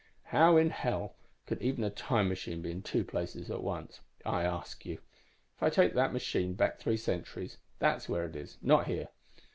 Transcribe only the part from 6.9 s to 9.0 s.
centuries, that's where it is not